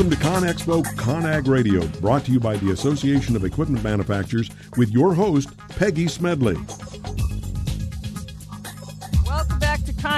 [0.00, 4.48] Welcome to ConExpo ConAg Radio, brought to you by the Association of Equipment Manufacturers
[4.78, 6.56] with your host, Peggy Smedley.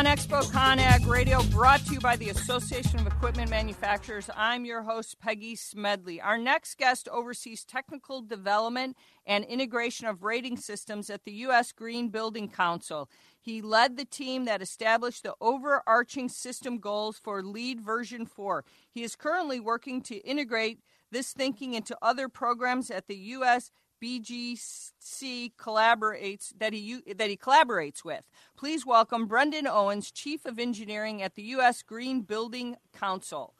[0.02, 4.28] To ConExpo ConAg Radio, brought to you by the Association of Equipment Manufacturers.
[4.36, 6.20] I'm your host, Peggy Smedley.
[6.20, 8.96] Our next guest oversees technical development
[9.26, 11.72] and integration of rating systems at the U.S.
[11.72, 13.08] Green Building Council.
[13.40, 18.64] He led the team that established the overarching system goals for LEED version 4.
[18.90, 20.80] He is currently working to integrate
[21.12, 23.70] this thinking into other programs at the U.S.
[24.02, 28.28] BGC collaborates that he that he collaborates with.
[28.56, 31.82] Please welcome Brendan Owens, Chief of Engineering at the U.S.
[31.82, 33.54] Green Building Council.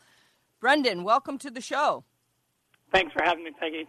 [0.61, 2.05] Brendan, welcome to the show.
[2.93, 3.87] Thanks for having me, Peggy.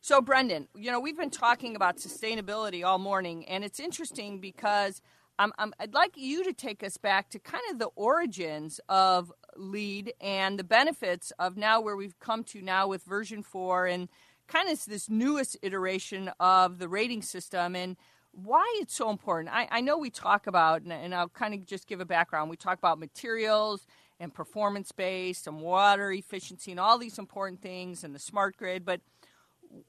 [0.00, 5.00] So, Brendan, you know, we've been talking about sustainability all morning, and it's interesting because
[5.38, 9.32] um, um, I'd like you to take us back to kind of the origins of
[9.56, 14.08] LEED and the benefits of now where we've come to now with version 4 and
[14.52, 17.96] kind of this newest iteration of the rating system and
[18.32, 19.54] why it's so important.
[19.54, 22.56] I, I know we talk about, and I'll kind of just give a background, we
[22.56, 23.86] talk about materials
[24.18, 28.84] and performance based and water efficiency and all these important things and the smart grid,
[28.84, 29.00] but–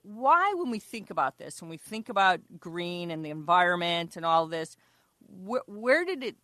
[0.02, 4.26] why, when we think about this, when we think about green and the environment and
[4.26, 4.78] all this,
[5.20, 6.36] wh- where did it?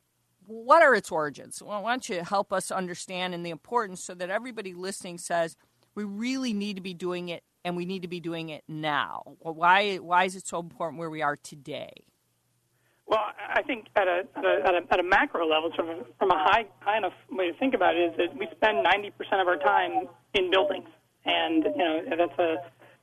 [0.46, 1.62] What are its origins?
[1.62, 5.56] Well, why don't you help us understand and the importance so that everybody listening says
[5.94, 9.24] we really need to be doing it and we need to be doing it now.
[9.40, 9.98] Why?
[9.98, 11.92] Why is it so important where we are today?
[13.10, 16.06] Well, I think at a, at a, at a, at a macro level, sort of
[16.20, 19.42] from a high, high enough way to think about it, is that we spend 90%
[19.42, 20.88] of our time in buildings.
[21.26, 22.58] And, you know, that's a,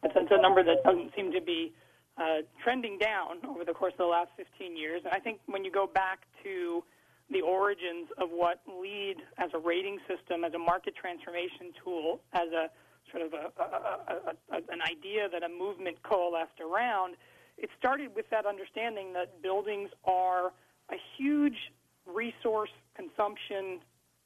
[0.05, 1.75] it's, it's a number that doesn't seem to be
[2.19, 5.03] uh, trending down over the course of the last 15 years.
[5.05, 6.85] And I think when you go back to
[7.29, 12.47] the origins of what LEED as a rating system, as a market transformation tool, as
[12.55, 12.71] a
[13.11, 17.17] sort of a, a, a, an idea that a movement coalesced around,
[17.59, 20.53] it started with that understanding that buildings are
[20.91, 21.73] a huge
[22.07, 23.81] resource consumption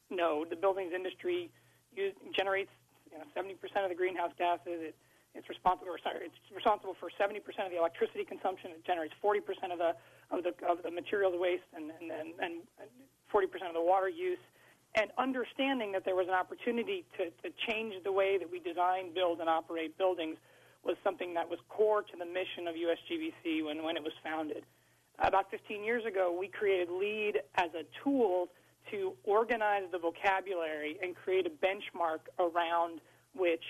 [0.09, 0.49] node.
[0.49, 1.49] The buildings industry
[1.95, 2.71] use, generates
[3.11, 4.93] you know, 70% of the greenhouse gases.
[4.93, 4.95] It
[5.33, 8.71] it's responsible, or sorry, it's responsible for 70% of the electricity consumption.
[8.75, 9.39] It generates 40%
[9.71, 9.95] of the
[10.27, 12.91] of the of the materials waste and and and, and
[13.31, 14.41] 40% of the water use.
[14.95, 19.13] And understanding that there was an opportunity to, to change the way that we design,
[19.13, 20.37] build, and operate buildings
[20.83, 24.63] was something that was core to the mission of USGBC when, when it was founded.
[25.19, 28.49] About 15 years ago, we created LEED as a tool
[28.89, 32.99] to organize the vocabulary and create a benchmark around
[33.35, 33.63] which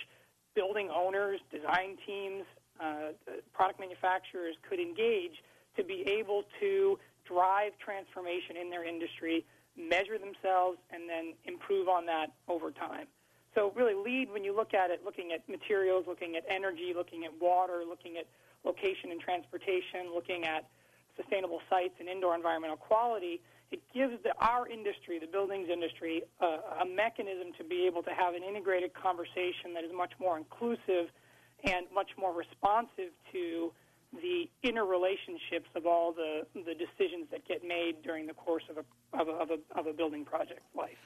[0.56, 2.44] building owners, design teams,
[2.80, 3.12] uh,
[3.54, 5.44] product manufacturers could engage
[5.76, 9.46] to be able to drive transformation in their industry,
[9.78, 13.08] measure themselves, and then improve on that over time.
[13.56, 17.26] So, really, LEED when you look at it, looking at materials, looking at energy, looking
[17.26, 18.26] at water, looking at
[18.64, 20.68] location and transportation, looking at
[21.18, 26.82] sustainable sites and indoor environmental quality, it gives the, our industry, the buildings industry, uh,
[26.82, 31.12] a mechanism to be able to have an integrated conversation that is much more inclusive
[31.64, 33.72] and much more responsive to
[34.14, 39.20] the interrelationships of all the, the decisions that get made during the course of a,
[39.20, 40.98] of a, of a, of a building project life.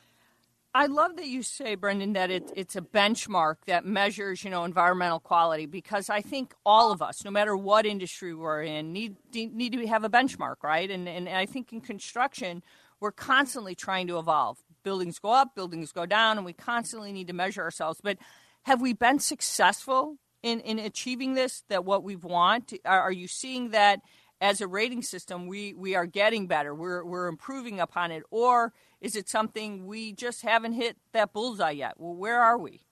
[0.73, 4.65] I love that you say, Brendan, that it, it's a benchmark that measures, you know,
[4.65, 9.15] environmental quality because I think all of us, no matter what industry we're in, need
[9.33, 10.91] need to have a benchmark, right?
[10.91, 12.61] And and I think in construction,
[12.99, 14.57] we're constantly trying to evolve.
[14.83, 18.01] Buildings go up, buildings go down, and we constantly need to measure ourselves.
[18.03, 18.17] But
[18.63, 21.63] have we been successful in in achieving this?
[21.69, 22.73] That what we want?
[22.85, 24.01] Are, are you seeing that
[24.39, 26.73] as a rating system, we we are getting better.
[26.73, 31.71] We're we're improving upon it, or is it something we just haven't hit that bullseye
[31.71, 31.95] yet?
[31.97, 32.85] Well, where are we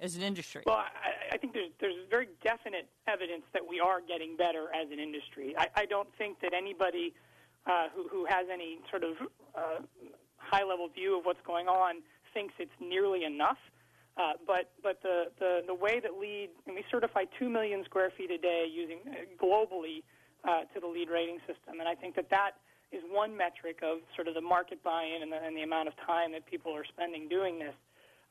[0.00, 0.62] as an industry?
[0.66, 4.90] Well, I, I think there's, there's very definite evidence that we are getting better as
[4.90, 5.54] an industry.
[5.56, 7.14] I, I don't think that anybody
[7.66, 9.14] uh, who, who has any sort of
[9.54, 9.82] uh,
[10.36, 12.02] high level view of what's going on
[12.32, 13.58] thinks it's nearly enough.
[14.18, 18.10] Uh, but but the, the, the way that LEED, and we certify 2 million square
[18.18, 20.02] feet a day using uh, globally
[20.42, 21.78] uh, to the LEED rating system.
[21.78, 22.58] And I think that that
[22.90, 25.94] is one metric of sort of the market buy-in and the, and the amount of
[26.04, 27.74] time that people are spending doing this.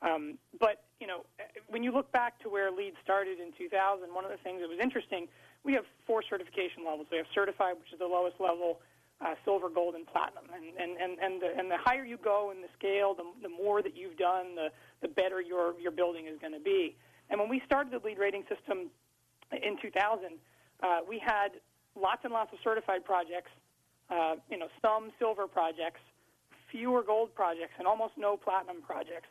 [0.02, 1.26] Um, but you know,
[1.70, 4.68] when you look back to where LEED started in 2000, one of the things that
[4.70, 5.28] was interesting,
[5.64, 7.08] we have four certification levels.
[7.12, 8.80] We have certified, which is the lowest level,
[9.22, 10.46] uh, silver, gold, and platinum.
[10.54, 13.50] And and and and the, and the higher you go in the scale, the, the
[13.50, 14.70] more that you've done, the
[15.02, 16.96] the better your your building is going to be.
[17.30, 18.90] And when we started the LEED rating system
[19.52, 20.40] in 2000,
[20.82, 21.60] uh, we had
[22.00, 23.52] lots and lots of certified projects
[24.10, 26.00] uh, you know, some silver projects,
[26.72, 29.28] fewer gold projects, and almost no platinum projects.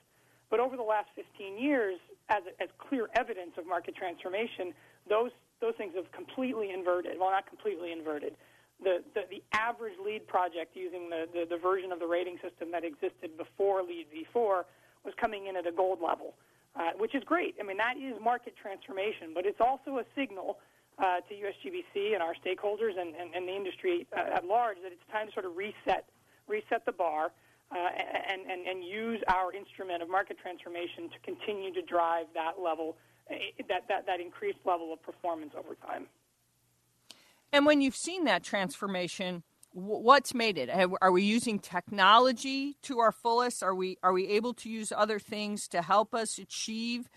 [0.50, 1.98] But over the last 15 years,
[2.28, 4.74] as, as clear evidence of market transformation,
[5.08, 5.30] those,
[5.60, 7.18] those things have completely inverted.
[7.18, 8.36] Well, not completely inverted.
[8.82, 12.70] The, the, the average LEED project using the, the, the version of the rating system
[12.72, 14.64] that existed before LEED v4
[15.04, 16.34] was coming in at a gold level,
[16.74, 17.54] uh, which is great.
[17.58, 20.58] I mean, that is market transformation, but it's also a signal
[20.98, 24.92] uh, to USGBC and our stakeholders and, and, and the industry uh, at large that
[24.92, 26.04] it's time to sort of reset,
[26.48, 27.32] reset the bar
[27.72, 32.62] uh, and, and, and use our instrument of market transformation to continue to drive that
[32.62, 32.96] level,
[33.30, 36.06] eh, that, that, that increased level of performance over time.
[37.52, 40.70] And when you've seen that transformation, what's made it?
[41.00, 43.62] Are we using technology to our fullest?
[43.62, 47.08] Are we are we able to use other things to help us achieve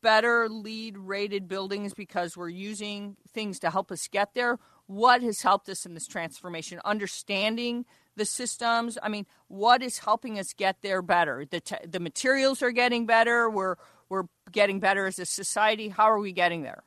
[0.00, 4.58] better LEED rated buildings because we're using things to help us get there?
[4.86, 6.80] What has helped us in this transformation?
[6.84, 7.84] Understanding
[8.16, 8.98] the systems.
[9.02, 11.44] I mean, what is helping us get there better?
[11.50, 13.50] The te- the materials are getting better.
[13.50, 13.76] We're
[14.08, 15.88] we're getting better as a society.
[15.88, 16.84] How are we getting there?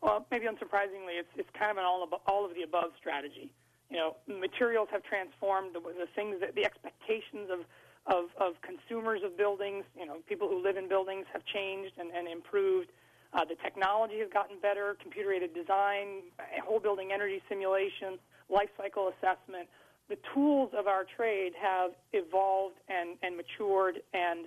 [0.00, 3.52] Well, maybe unsurprisingly, it's it's kind of an all of, all of the above strategy.
[3.90, 7.60] You know, materials have transformed the, the things that the expectations of,
[8.06, 9.84] of of consumers of buildings.
[9.98, 12.90] You know, people who live in buildings have changed and, and improved.
[13.34, 16.24] Uh, the technology has gotten better, computer aided design,
[16.64, 18.16] whole building energy simulation,
[18.48, 19.68] life cycle assessment
[20.08, 24.46] the tools of our trade have evolved and, and matured and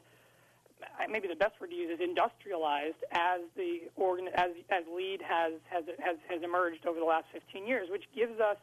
[1.10, 5.54] maybe the best word to use is industrialized as the organ as as LEED has
[5.70, 8.58] has has, has emerged over the last 15 years, which gives us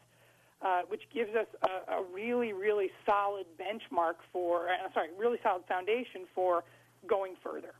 [0.63, 5.63] uh, which gives us a, a, really really solid benchmark for uh, sorry really solid
[5.69, 6.65] foundation for
[7.07, 7.75] going further.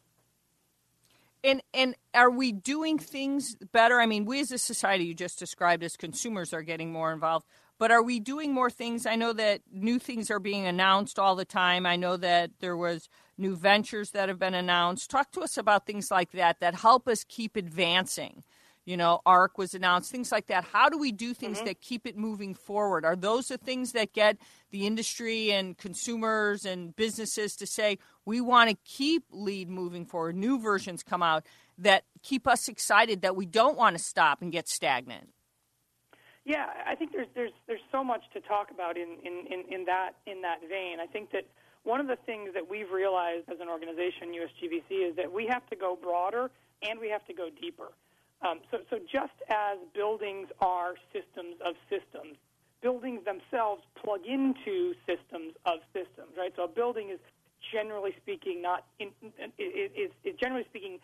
[1.45, 4.01] And and are we doing things better?
[4.01, 7.47] I mean, we as a society, you just described as consumers, are getting more involved.
[7.79, 9.07] But are we doing more things?
[9.07, 11.87] I know that new things are being announced all the time.
[11.87, 13.09] I know that there was
[13.39, 15.11] new ventures that have been announced.
[15.11, 18.43] Talk to us about things like that that help us keep advancing.
[18.85, 20.65] You know, ARC was announced, things like that.
[20.65, 21.67] How do we do things mm-hmm.
[21.67, 23.05] that keep it moving forward?
[23.05, 24.39] Are those the things that get
[24.71, 30.37] the industry and consumers and businesses to say, we want to keep LEED moving forward?
[30.37, 31.45] New versions come out
[31.77, 35.29] that keep us excited that we don't want to stop and get stagnant.
[36.49, 39.85] Yeah, I think there's there's there's so much to talk about in, in, in, in
[39.85, 40.97] that in that vein.
[40.99, 41.45] I think that
[41.85, 45.69] one of the things that we've realized as an organization, USGBC, is that we have
[45.69, 46.51] to go broader
[46.83, 47.93] and we have to go deeper.
[48.41, 52.39] Um, so, so just as buildings are systems of systems,
[52.81, 56.53] buildings themselves plug into systems of systems, right?
[56.57, 57.21] So a building is
[57.73, 59.11] generally speaking not in,
[59.59, 60.99] is, is generally speaking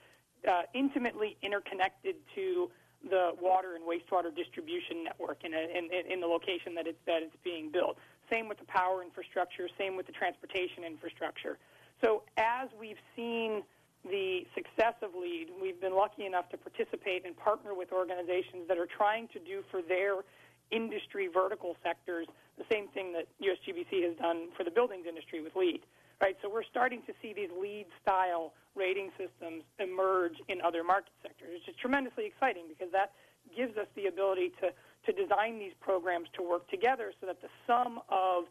[0.48, 2.70] uh, intimately interconnected to
[3.08, 7.22] the water and wastewater distribution network in, a, in, in the location that it's, that
[7.22, 7.96] it's being built.
[8.30, 11.58] Same with the power infrastructure, same with the transportation infrastructure.
[12.02, 13.62] So as we've seen
[14.04, 18.78] the success of LEED, we've been lucky enough to participate and partner with organizations that
[18.78, 20.24] are trying to do for their
[20.70, 22.26] industry vertical sectors
[22.58, 25.80] the same thing that USGBC has done for the buildings industry with LEED
[26.24, 26.36] right?
[26.40, 31.50] So we're starting to see these LEED style rating systems emerge in other market sectors,
[31.52, 33.12] which is tremendously exciting because that
[33.54, 34.72] gives us the ability to,
[35.04, 38.44] to design these programs to work together so that the sum of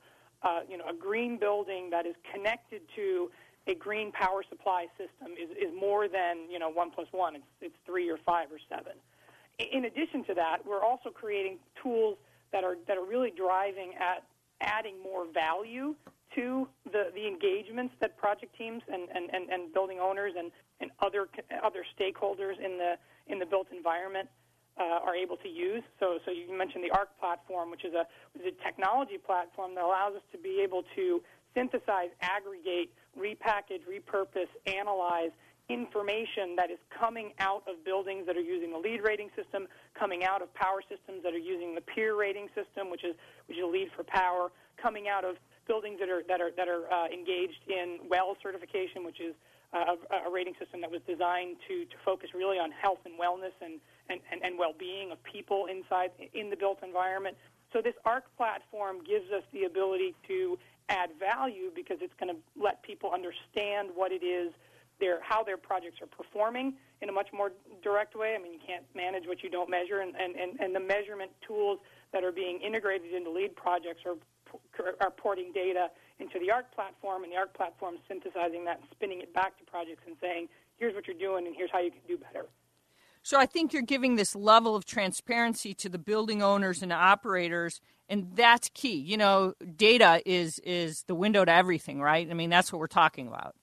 [0.43, 3.31] uh, you know, a green building that is connected to
[3.65, 7.35] a green power supply system is, is more than you know one plus one.
[7.35, 8.93] It's, it's three or five or seven.
[9.57, 12.17] In addition to that, we're also creating tools
[12.51, 14.23] that are that are really driving at
[14.59, 15.95] adding more value
[16.35, 20.91] to the, the engagements that project teams and, and, and, and building owners and, and
[21.01, 21.27] other
[21.63, 22.95] other stakeholders in the
[23.27, 24.27] in the built environment
[24.79, 25.83] uh, are able to use.
[25.99, 28.05] So, so you mentioned the ARC platform, which is a,
[28.39, 31.21] is a technology platform that allows us to be able to
[31.53, 35.31] synthesize, aggregate, repackage, repurpose, analyze
[35.69, 40.23] information that is coming out of buildings that are using the LEED rating system, coming
[40.23, 43.15] out of power systems that are using the PEER rating system, which is
[43.47, 45.35] which is a LEED for power, coming out of
[45.67, 49.35] buildings that are that are that are uh, engaged in WELL certification, which is
[49.73, 53.15] uh, a, a, rating system that was designed to, to focus really on health and
[53.19, 57.35] wellness and, and, and, and well-being of people inside in the built environment.
[57.73, 62.39] So this ARC platform gives us the ability to add value because it's going to
[62.61, 64.53] let people understand what it is
[64.99, 67.51] their how their projects are performing in a much more
[67.81, 68.35] direct way.
[68.37, 71.31] I mean, you can't manage what you don't measure, and, and, and, and the measurement
[71.45, 71.79] tools
[72.13, 74.15] that are being integrated into LEED projects are
[75.01, 75.87] are porting data
[76.19, 79.63] into the ARC platform, and the ARC platform synthesizing that and spinning it back to
[79.65, 82.45] projects and saying, here's what you're doing, and here's how you can do better.
[83.23, 87.79] So I think you're giving this level of transparency to the building owners and operators,
[88.09, 88.97] and that's key.
[88.97, 92.29] You know, data is is the window to everything, right?
[92.29, 93.55] I mean, that's what we're talking about.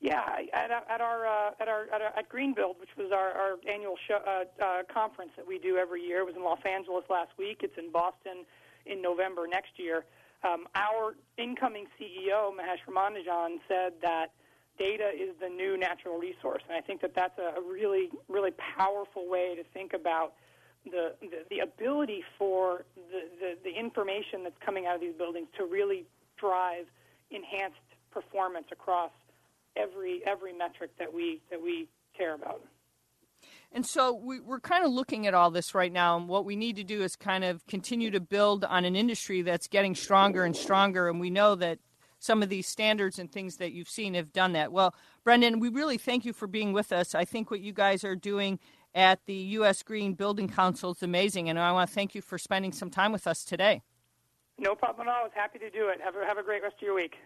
[0.00, 0.22] Yeah,
[0.54, 3.96] at, at our uh, at our at, our, at Greenbuild, which was our, our annual
[4.08, 6.20] show, uh, uh, conference that we do every year.
[6.20, 7.60] It was in Los Angeles last week.
[7.62, 8.46] It's in Boston
[8.86, 10.04] in November next year.
[10.44, 14.28] Um, our incoming CEO Mahesh Ramanujan said that
[14.78, 19.28] data is the new natural resource, and I think that that's a, really really powerful
[19.28, 20.34] way to think about
[20.84, 25.48] the the, the ability for the, the the information that's coming out of these buildings
[25.58, 26.04] to really
[26.36, 26.86] drive
[27.30, 27.76] enhanced
[28.10, 29.10] performance across
[29.76, 32.62] every every metric that we that we care about.
[33.76, 36.56] And so we, are kind of looking at all this right now, and what we
[36.56, 40.44] need to do is kind of continue to build on an industry that's getting stronger
[40.44, 41.10] and stronger.
[41.10, 41.78] And we know that
[42.18, 44.72] some of these standards and things that you've seen have done that.
[44.72, 47.14] Well, Brendan, we really thank you for being with us.
[47.14, 48.60] I think what you guys are doing
[48.94, 49.82] at the U.S.
[49.82, 53.12] Green Building Council is amazing, and I want to thank you for spending some time
[53.12, 53.82] with us today.
[54.56, 55.20] No problem at all.
[55.20, 56.00] I was happy to do it.
[56.02, 57.16] Have a, have a great rest of your week.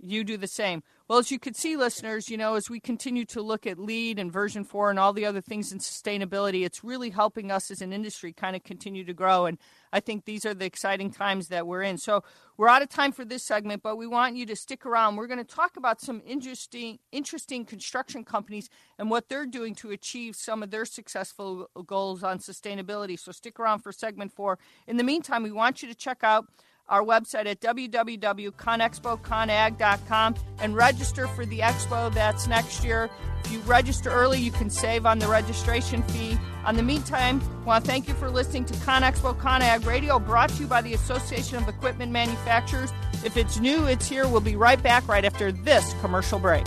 [0.00, 0.84] You do the same.
[1.08, 4.18] Well, as you can see, listeners, you know, as we continue to look at LEED
[4.18, 7.80] and version four and all the other things in sustainability, it's really helping us as
[7.80, 9.46] an industry kind of continue to grow.
[9.46, 9.58] And
[9.92, 11.98] I think these are the exciting times that we're in.
[11.98, 12.22] So
[12.56, 15.16] we're out of time for this segment, but we want you to stick around.
[15.16, 19.90] We're going to talk about some interesting, interesting construction companies and what they're doing to
[19.90, 23.18] achieve some of their successful goals on sustainability.
[23.18, 24.58] So stick around for segment four.
[24.86, 26.46] In the meantime, we want you to check out
[26.88, 33.08] our website at www.conexpoconag.com and register for the expo that's next year.
[33.44, 36.38] If you register early, you can save on the registration fee.
[36.68, 40.50] In the meantime, I want to thank you for listening to ConExpo ConAg Radio, brought
[40.50, 42.92] to you by the Association of Equipment Manufacturers.
[43.24, 44.28] If it's new, it's here.
[44.28, 46.66] We'll be right back right after this commercial break.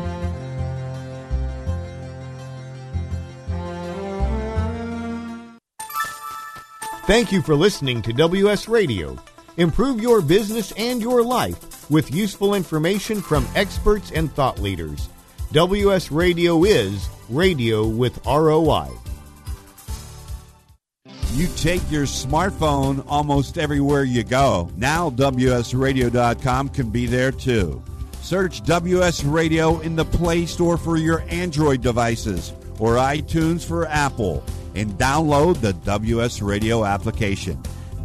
[7.11, 9.17] Thank you for listening to WS Radio.
[9.57, 15.09] Improve your business and your life with useful information from experts and thought leaders.
[15.51, 18.87] WS Radio is radio with ROI.
[21.33, 24.71] You take your smartphone almost everywhere you go.
[24.77, 27.83] Now, WSRadio.com can be there too.
[28.21, 34.45] Search WS Radio in the Play Store for your Android devices or iTunes for Apple
[34.75, 37.61] and download the WS Radio application.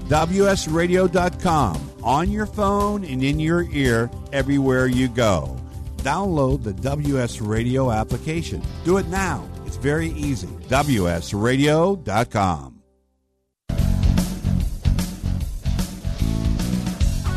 [0.09, 5.57] WSRadio.com on your phone and in your ear everywhere you go.
[5.99, 8.63] Download the WS Radio application.
[8.85, 9.49] Do it now.
[9.67, 10.47] It's very easy.
[10.69, 12.73] WSRadio.com.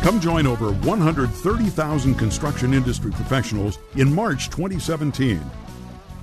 [0.02, 5.42] Come join over 130,000 construction industry professionals in March 2017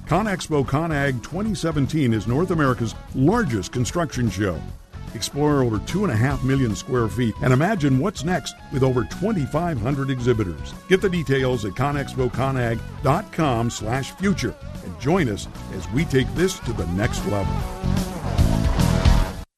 [0.07, 4.57] ConExpo ConAg 2017 is North America's largest construction show.
[5.13, 10.73] Explore over 2.5 million square feet and imagine what's next with over 2,500 exhibitors.
[10.87, 16.71] Get the details at conexpoconag.com slash future and join us as we take this to
[16.71, 17.53] the next level.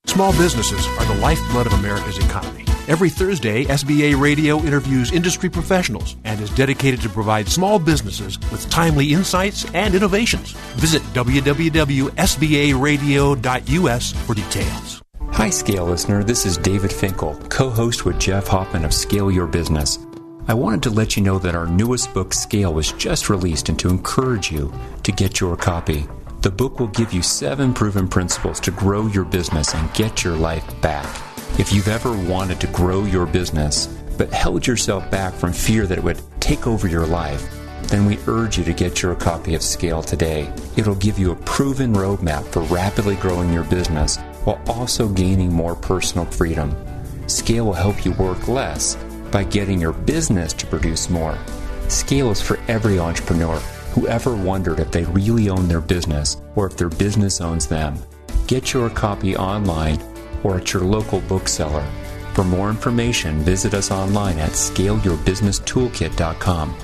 [0.07, 2.68] Small businesses are the lifeblood of America's economy.
[2.89, 8.67] Every Thursday, SBA Radio interviews industry professionals and is dedicated to provide small businesses with
[8.71, 10.53] timely insights and innovations.
[10.73, 15.03] Visit www.sbaradio.us for details.
[15.33, 16.23] Hi, Scale listener.
[16.23, 19.99] This is David Finkel, co host with Jeff Hoffman of Scale Your Business.
[20.47, 23.77] I wanted to let you know that our newest book, Scale, was just released and
[23.77, 26.07] to encourage you to get your copy.
[26.41, 30.37] The book will give you seven proven principles to grow your business and get your
[30.37, 31.05] life back.
[31.59, 35.97] If you've ever wanted to grow your business, but held yourself back from fear that
[35.97, 37.45] it would take over your life,
[37.89, 40.49] then we urge you to get your copy of Scale today.
[40.77, 44.15] It'll give you a proven roadmap for rapidly growing your business
[44.45, 46.73] while also gaining more personal freedom.
[47.27, 48.95] Scale will help you work less
[49.29, 51.37] by getting your business to produce more.
[51.89, 53.61] Scale is for every entrepreneur
[53.93, 57.97] who ever wondered if they really own their business or if their business owns them.
[58.47, 59.99] Get your copy online
[60.43, 61.85] or at your local bookseller.
[62.33, 66.77] For more information, visit us online at scaleyourbusinesstoolkit.com.